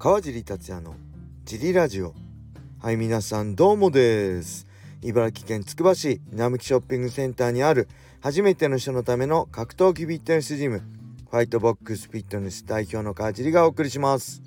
[0.00, 0.94] 川尻達也の
[1.44, 2.14] ジリラジオ。
[2.80, 4.64] はい皆さんどうもです。
[5.02, 7.88] 茨城県つくば市並木ショッピングセンターにある
[8.20, 10.82] 初めての人のための格闘技フィットネスジム
[11.28, 14.40] ファイトボックスフィットネス代表の川尻がお送りします。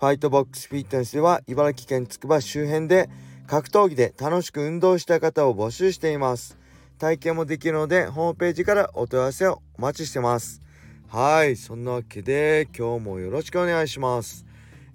[0.00, 3.08] ファイトボックスフィットネスでは茨城県つくば市周辺で
[3.46, 6.58] 格闘技で楽しく運動した方を募集しています。
[6.98, 10.60] 体験もできるのでホームページからお問い合わせをお待ちしてます。
[11.06, 14.47] はいそんなわけで今日もよろしくお願いします。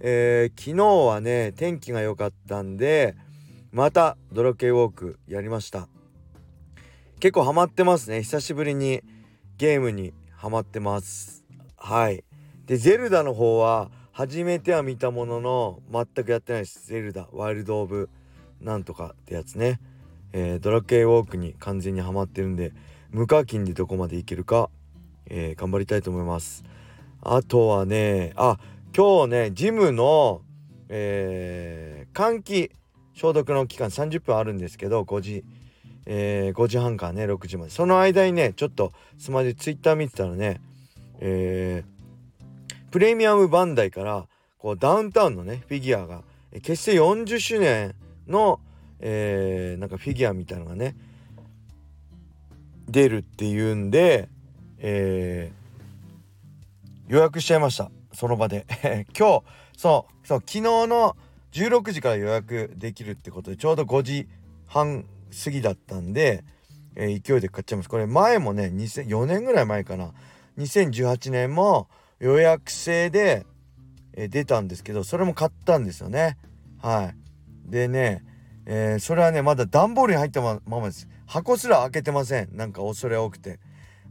[0.06, 3.16] えー、昨日はね天気が良かったんで
[3.72, 5.88] またドラケウォークやりました。
[7.22, 8.22] 結構ハマってますね。
[8.22, 9.02] 久しぶりに
[9.58, 11.46] ゲームにハマってます。
[11.78, 12.26] はい。
[12.66, 16.86] でゼルダの方は初めては見たものの全くやってないです。
[16.86, 18.10] ゼルダワイルド・オブ
[18.60, 19.80] なんとかってやつね、
[20.34, 22.74] えー、ドラケイウォークに完全にハマってるんで
[23.10, 24.70] 無課金でどこまでいけるか、
[25.28, 26.66] えー、頑張りたいと思います。
[27.22, 28.58] あとはねあ
[28.96, 30.42] 今日ねジムの、
[30.88, 32.72] えー、換気
[33.16, 35.44] 消毒の期間30分あるんですけど5時、
[36.06, 40.62] えー、5時半からね6時までその間にねちょっとスマホでツイッター見てたらね、
[41.20, 44.28] えー、プレミアムバンダイから
[44.60, 46.22] こうダウンタウンのねフィギュアが
[46.62, 47.96] 結成40周年
[48.28, 48.60] の、
[49.00, 50.96] えー、なんかフィギュアみたいのがね
[52.88, 54.30] 出るっていうんで、
[54.78, 57.90] えー、予約しちゃいました。
[58.14, 58.66] その場で。
[59.18, 59.44] 今日
[59.78, 61.16] そうそう昨日の
[61.52, 64.28] 16時から予約できるってことでちょうど5時
[64.66, 65.06] 半
[65.44, 66.44] 過ぎだったんで、
[66.96, 67.90] えー、勢いで買っちゃいます。
[67.90, 70.12] これ前もね4年ぐらい前かな。
[70.58, 71.88] 2018年も
[72.20, 73.46] 予約制で、
[74.14, 76.38] えー、出たんですけどそれも買ったんですよね。
[76.82, 77.14] は
[77.68, 77.72] い。
[77.72, 78.24] でね、
[78.66, 81.08] えー、それはねまだ段ボールに入ったままです。
[81.26, 82.56] 箱すら開けてません。
[82.56, 83.60] なんか恐れ多くて、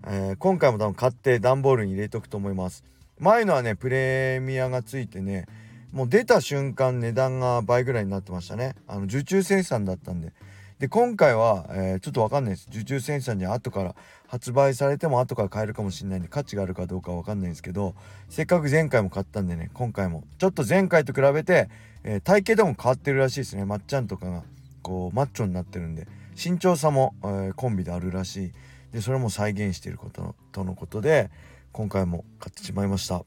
[0.07, 2.85] え今回も多分買って段ボールに入れとくと思います。
[3.19, 5.47] 前のはねプレミアがついてね
[5.93, 8.75] もう出た瞬間値段が倍ぐらいになってましたね。
[8.87, 10.33] あの受注生産だったんで。
[10.79, 12.69] で今回は、えー、ちょっとわかんないです。
[12.71, 13.95] 受注生産に後から
[14.27, 17.95] 発売されても後から買えるかもしれないんで価値があるかどうかわかんないんですけど
[18.29, 20.25] せっかく前回も買ったんでね今回も。
[20.39, 21.69] ちょっと前回と比べて、
[22.05, 23.65] えー、体型でも変わってるらしいですね。
[23.65, 24.43] まっちゃんとかが
[24.83, 26.09] こうマッチョになってるんで。
[26.35, 28.53] 身長差も、えー、コンビであるらしい。
[28.93, 31.31] でそれも再現してることとのことで
[31.73, 33.25] 今回も買ってしまいました。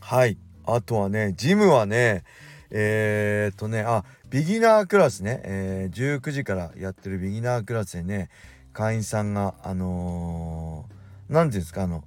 [0.00, 0.38] はい。
[0.64, 2.24] あとはねジムはね
[2.70, 8.28] えー、っとねあビギナークラスね、えー、19時からやってるビギナークラスでね
[8.72, 10.86] 会員さんがあの
[11.28, 12.04] 何、ー、て言うんですかあの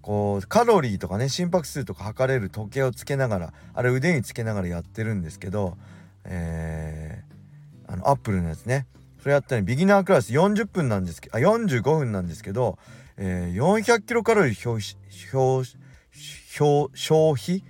[0.00, 5.76] こうカロリーとかね心拍数とか測れる時計をつけながらあれ腕につけながらやってるんですけど
[6.24, 8.86] えー、あのアップルのやつね。
[9.20, 12.78] それやったらビギナークラス40分なんですけどあ45分なんですけど
[13.22, 14.78] えー、400キロカロリー消
[17.34, 17.62] 費？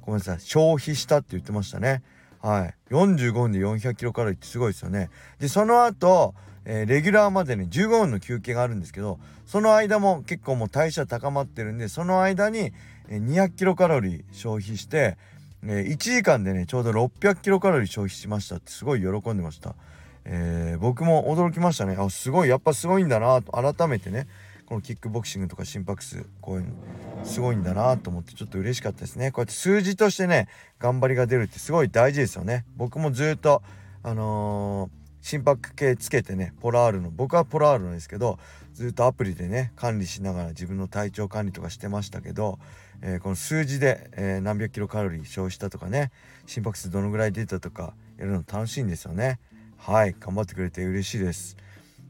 [0.00, 0.40] ごめんなさい。
[0.40, 2.02] 消費したって言ってましたね。
[2.42, 2.74] はい。
[2.90, 5.10] 45分で400キロカロリーってすごいですよね。
[5.38, 6.34] でその後、
[6.64, 12.72] えー、レギュラーまでね15分の休憩があるんですけどその間も結構もう代謝高まってるんでその間に
[13.08, 15.16] 200キロカロリー消費して、
[15.62, 19.76] えー、1時間でねちょうど600キロカロリー消費しましたってすごい喜んでました、
[20.24, 21.94] えー、僕も驚きましたね。
[21.96, 22.48] あすごい。
[22.48, 24.26] やっぱすごいんだなと改めてね。
[24.66, 29.30] このキックボクシングとか心拍数こういうのすごいんだなと思ってちょっと嬉しかったですね。
[29.30, 32.64] こうやって数字としてね頑張りが出るってすごい大事ですよね。
[32.76, 33.62] 僕もずっと
[34.02, 38.38] あのー、心拍計つけてねポラールの僕はポラールなんですけど
[38.74, 42.58] ずっとアプリでね管理しながら自分の体調管理とかしてましたけど、
[43.02, 46.10] えー、この数字で、えー、何百キロカロリー消費したとかね
[46.46, 49.38] 心拍数どのぐらい出たとかやるの楽しいんですよね。
[49.78, 51.56] はい頑張ってくれて嬉しいです。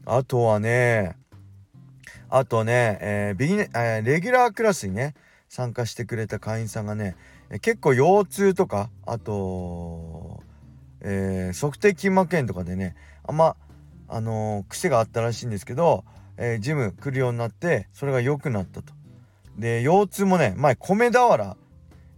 [0.05, 1.17] あとはね
[2.29, 5.13] あとね、えー、ビギネ、えー、レギュラークラスにね
[5.49, 7.15] 参加してくれた会員さんがね、
[7.61, 10.41] 結構腰痛とかあと、
[11.01, 12.95] えー、測定筋膜炎とかでね
[13.25, 13.55] あんま
[14.09, 16.03] あのー、癖があったらしいんですけど、
[16.37, 18.93] えー、ジム来るようになってそれが良くなったと。
[19.57, 21.57] で腰痛もね前米俵、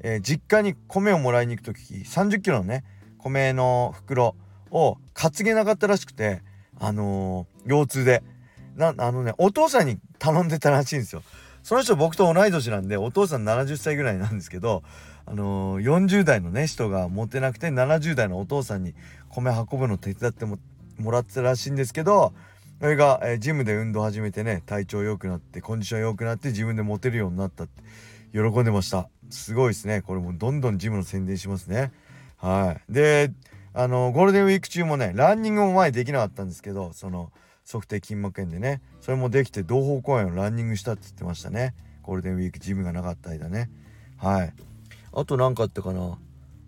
[0.02, 2.84] えー、実家に米をもらいに行く時30キロのね
[3.18, 4.36] 米の袋
[4.72, 6.42] を担げなかったらしくて
[6.80, 8.24] あの腰痛で。
[8.76, 11.24] なあのねお父さんに頼んでたらしいんですよ。
[11.64, 14.84] その人僕と同い年なんでお父さん70歳ぐらいなんですけど
[15.26, 18.94] あのー、40代のね人が持ってなくて70代のお父さんに
[19.30, 20.58] 米運ぶの手伝っても
[20.98, 22.34] もらってたらしいんですけど
[22.80, 27.84] それが、えー、ジムで運動始めてね体調良くなってコンディション良くなって自分で持てるようになったって
[28.32, 29.10] 喜んでました。
[29.30, 30.02] すごいですね。
[30.02, 31.92] これもどんどんジムの宣伝しますね。
[32.38, 32.92] はい。
[32.92, 33.32] で
[33.74, 37.32] あのー、ゴールデンウィーク中もねランニングも前できなかったんですけどその
[37.72, 38.82] 測定筋膜炎でね。
[39.00, 41.76] それもできて同方公園をランニングしたって言ってましたね。
[42.02, 43.70] ゴールデンウィークジムがなかった間ね。
[44.18, 44.54] はい。
[45.14, 46.18] あと何かあったかな。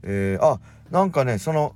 [0.04, 0.60] えー、あ
[0.92, 1.76] なんかねその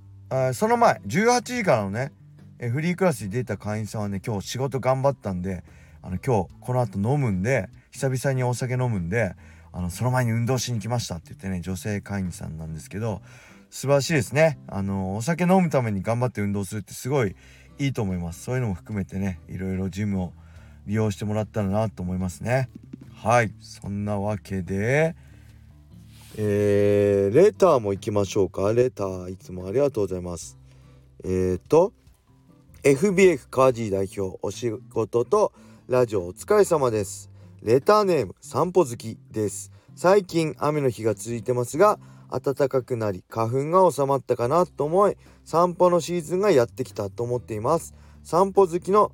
[0.54, 2.12] その前18時からのね
[2.60, 5.63] フリークラスに出た会員さんはね今日仕事頑張ったんで
[6.01, 9.36] あの今日この後飲むんで久々にお酒飲むんで
[9.71, 13.21] あのその前に運動しに来ましたって言ってね女性会員さんなんですけど
[13.69, 14.57] 素晴らしいですね。
[14.68, 17.36] あのお酒飲むために頑張って運動するってすごい
[17.80, 18.44] いいと思います。
[18.44, 20.33] そういうのも含めてねいろいろジムを
[20.86, 22.69] 利用してもらったらなと思いますね。
[23.13, 23.51] はい。
[23.60, 25.16] そんなわけで
[26.38, 28.74] えー、レターも行きましょうか。
[28.74, 30.57] レターいつもありがとうございます。
[31.24, 31.94] えっ、ー、と
[32.83, 35.54] FBF カージー代表お仕事と
[35.88, 37.30] ラジオお疲れ様です。
[37.63, 39.71] レターネーム散歩好きです。
[39.95, 42.00] 最近雨の日が続いてますが
[42.39, 47.93] 暖かくなり花粉が収まったかなと思い散歩のシーズンがやってきたと思っています。
[48.23, 49.11] 散歩好きの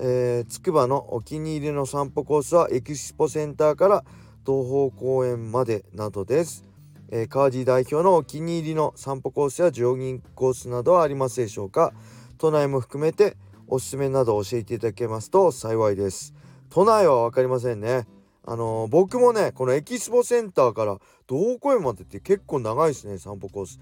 [0.00, 4.04] えつくばのお気に入りの散歩コースはエキスポセンターから
[4.44, 6.64] 東方公園までなどです、
[7.10, 11.92] えー、川地代表のお気に入りの散歩コースやジョギングコースなどはありますでしょうか。
[12.38, 13.36] 都内も含めて
[13.68, 16.34] おすすめなど教えていただけますと幸いです。
[16.70, 18.06] 都内は分かりませんね。
[18.46, 20.98] あのー、僕もねこのエキスポセンターから
[21.28, 23.18] 東方公園までって結構長いですね。
[23.18, 23.80] 散歩コース。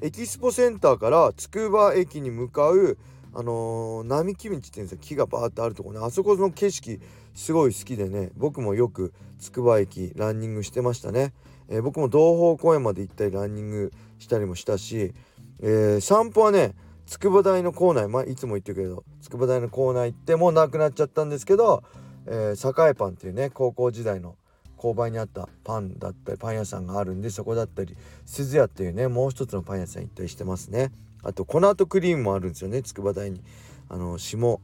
[0.00, 2.96] エキスポセンターからつくば駅に向かう
[3.34, 7.00] あのー、並木道っていうんですよ木がバーってあるとこねあそこの景色
[7.34, 11.34] すごい好きでね僕もよくつくば駅ランニングしてましたね、
[11.68, 15.12] えー、僕も東方公園まで行ったりランニングしたりもしたし、
[15.60, 16.74] えー、散歩はね
[17.06, 21.82] 筑波大の構内、まあ、いつも言ってるけど筑波大の構内行ってもうなくなっちゃったんですけど、
[22.30, 24.36] えー、栄パンっていうね高校時代の
[24.76, 27.96] 購買にあったパンだったりパン屋さんがあるんでそこだったり
[28.26, 30.92] 鈴屋っていうねもう一つのパン屋さん行ったりしてますね。
[31.24, 33.42] あと粉とクリームもあるんですよね筑波大に。
[33.88, 34.60] あの下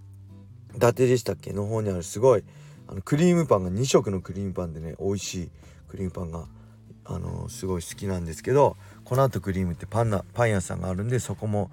[0.77, 1.53] 伊達でしたっけ？
[1.53, 2.45] の方にあるすごい
[2.87, 5.51] あのクリームパンが2色のクリームパンでね美味しい
[5.89, 6.47] クリームパンが
[7.07, 11.71] あのすごい好きなんですけど粉とクリームってパンなパン屋さんがあるんでそこも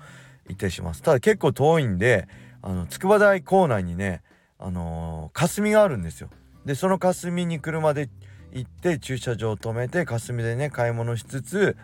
[0.48, 1.02] 行ったりします。
[1.02, 2.28] ただ結構遠いんで
[2.62, 4.22] あの筑波大構内にね
[4.62, 6.30] あのー、霞があるんですよ。
[6.66, 8.10] でその霞に車で
[8.54, 11.76] 行って駐車場を止めて霞でね買い物しつつ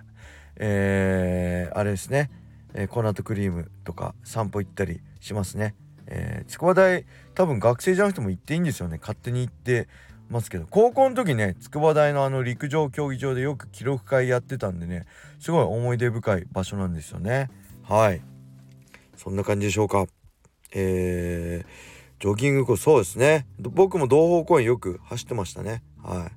[0.60, 2.32] えー、あれですね、
[2.74, 5.76] えー、粉とクリームとか散歩行ったりしますね。
[6.08, 8.98] えー、筑波大多分学生じゃなくても行っていいんですよね。
[9.00, 9.88] 勝手に行って
[10.30, 10.66] ますけど。
[10.70, 15.06] 高校の時ね筑波大のあの陸上競技場でよく記録会やってたんでね
[15.40, 17.50] すごい思い出深い場所なんですよね。
[17.84, 18.22] はい。
[19.16, 20.06] そんな感じでしょうか。
[20.74, 21.68] えー、
[22.20, 23.46] ジョギングコースそうですね。
[23.60, 25.84] 僕も同方公園よく走ってましたね。
[26.04, 26.32] はい。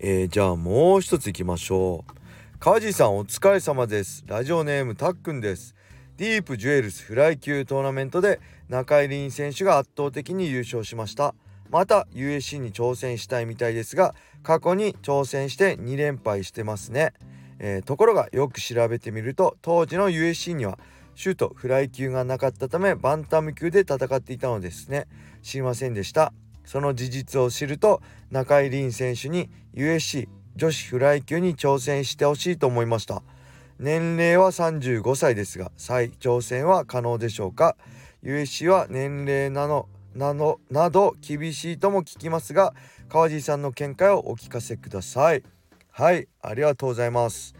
[0.00, 2.12] えー、じゃあもう一つ行きましょう。
[2.58, 4.24] 川地さんお疲れ様です。
[4.26, 5.74] ラジオネームたっくんです。
[6.16, 11.34] ディープジュエルスフライ級トーナメントで中井凛選手が圧倒的に優勝しました。
[11.70, 17.12] また USC に挑戦したいみたいですが過去に挑戦して2連敗してますね、
[17.58, 20.78] えー、ところがよく調べてみると当時の USC には
[21.20, 25.06] シュートフライ級がなかったためバンタム級で戦っていたのですね。
[25.42, 26.32] 知りませんでした。
[26.64, 28.00] その事実を知ると
[28.30, 33.22] 中井凛選手に USC 女子フライ級に挑戦してほしいと思いました。
[33.78, 37.76] 年齢は35歳ですが再挑戦は可能でしょうか
[38.22, 42.72] ？USC は年齢なのなのなど厳しいとも聞きますが
[43.10, 45.42] 川地さんの見解をお聞かせください。
[45.90, 47.54] はいありがとうございます。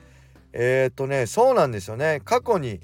[0.55, 2.23] えー、っとねそうなんですよね。
[2.25, 2.81] 過去に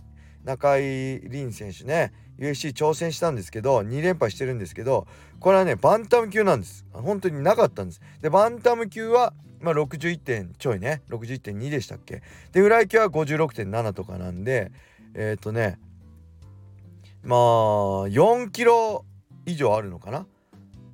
[0.47, 5.07] 中井凛選手ね USC 挑戦したんですけど2連敗してるんですけど
[5.41, 6.87] これはねバンタム級なんです。
[6.93, 8.01] 本当になかったんです。
[8.23, 11.03] でバンタム級はまあ、61点ちょいね。
[11.11, 12.23] 61.2でしたっけ。
[12.53, 14.71] でフライ級は56.7とかなんで
[15.15, 15.79] えっ、ー、とね
[17.25, 17.39] まあ
[18.09, 19.05] 4キロ
[19.47, 20.27] 以上あるのかな。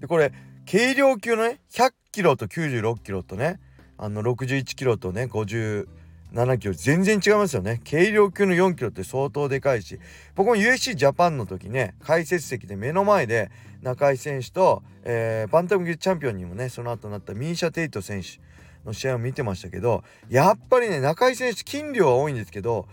[0.00, 0.32] でこれ
[0.70, 3.60] 軽量級のね100キロと96キロとね
[3.98, 5.86] あの61キロとね50
[6.32, 7.80] 7キロ全然違いますよね。
[7.88, 9.98] 軽量級の4キロって相当でかいし。
[10.34, 13.50] 僕も USC ジャパンの時ね解説席で目の前で
[13.82, 18.40] 中井選手と、えー、バンタム級チャンピオンにもねその後なったミーシャ・テイト選手
[18.86, 22.86] の試合を見てましたけどやっぱりね中井選手筋量は多いんですけど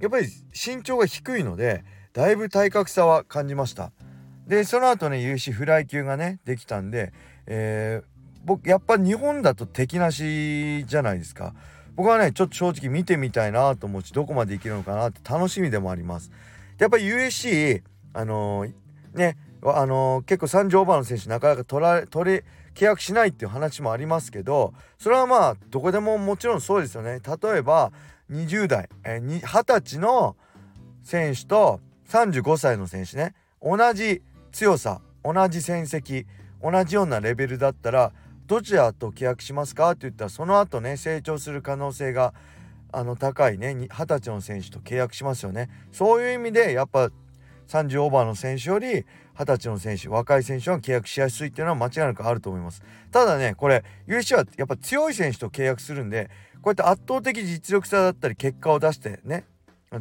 [0.00, 3.92] やっぱり身長が低いのでだいぶ体格差は感じました。
[4.46, 7.12] でその後ね UC フライ級がねできたんで、
[7.46, 8.04] えー、
[8.44, 11.54] 僕やっぱ日本だと敵なしじゃないですか。
[12.00, 16.30] 僕はねちょっと正直見てみたいなと思うしどこまでいけるのかなって楽しみでもあります。
[16.78, 17.82] やっぱり USC
[18.14, 18.72] あのー、
[19.12, 27.20] ねあのー、結構3オーバーの選手なかなか取ら取れ契約しないっていう話もありますけどそれはまあどこでももちろんそうですよね。
[27.20, 27.92] 例えば
[28.30, 30.36] 20代、えー、20歳の
[31.02, 33.34] 選手と35歳の選手ね。
[33.60, 36.24] 同じ強さ同じ戦績
[36.62, 38.12] 同じようなレベルだったら
[38.50, 39.92] どちらと契約しますか？
[39.92, 42.34] って言ったらその後ね成長する可能性が
[42.90, 45.70] あの高いね二十歳の選手と契約しますよね。
[45.92, 47.12] そういう意味でやっぱ
[47.68, 52.82] 30オーバーの選手より20歳の選手若い選手は契約しやすいっていうのは間違いなくあると思います。
[53.12, 56.28] ただねこれ USC はやっぱ強い選手と契約するんで
[56.60, 59.44] こうやって圧倒的実力差だったり結果を出してね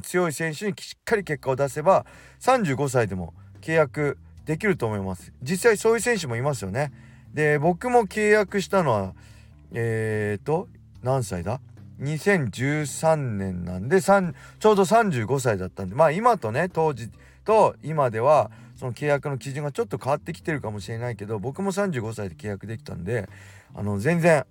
[0.01, 2.07] 強い選手にしっかり結果を出せば
[2.39, 5.33] 35歳でも契約できると思います。
[5.43, 6.91] 実際そういう選手もいますよね。
[7.33, 9.13] で僕も契約したのは
[9.71, 10.67] え、ー、と
[11.03, 11.59] 何歳だ
[12.01, 17.09] ？2013年なんでちょうど35歳だったんでまあ今とね当時
[17.45, 23.27] と今ではその契約の基準がちょっと変わってきてるかもしれないけど僕も35歳で契約できたんで
[23.75, 24.45] あの全然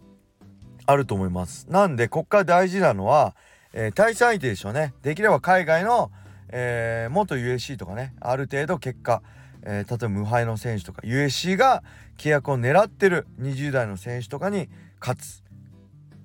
[0.85, 1.66] あると思います。
[1.70, 3.35] なんでこっから大事なのは、
[3.73, 4.94] えー、対戦相手でしょうね。
[5.02, 6.11] できれば海外の、
[6.50, 9.23] えー、元 USC とかねある程度結果
[9.62, 11.82] えー、例えば無敗の選手とか USC が
[12.18, 14.68] 契約を狙ってる20代の選手とかに
[15.00, 15.42] 勝つ。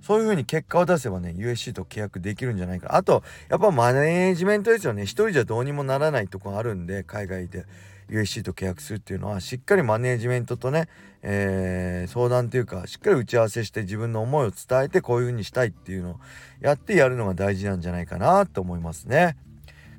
[0.02, 2.96] そういう風に結果を出せばね USC と契約できるんじゃないか。
[2.98, 5.04] あとやっぱマネージメントですよね。
[5.04, 7.66] 一人じゃどうにもならないとこあるんで海外で
[8.10, 10.90] USC と契約するっていうのはしっかりマネージメントとね、
[11.22, 16.20] えー、相談というかしっかり打ち合わせして自分の思いを伝えてこういう風にしたいっていうのを
[16.60, 19.38] やってやるのが大事なんじゃないかなと思いますね。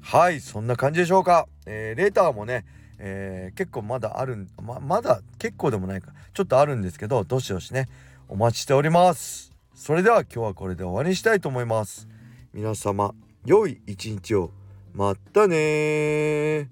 [0.02, 2.66] はいそんな感じでしょうか、えー、レーターもね
[2.98, 6.12] えー、結構まだあるままだ結構でもないか。
[6.32, 7.88] ちょっとあるんですけどどしどしね
[8.28, 9.52] お待ちしております。
[9.74, 12.08] それでは今日はこれで終わりにしたいと思います。
[12.52, 14.50] 皆様良い一日を。
[14.94, 16.70] またね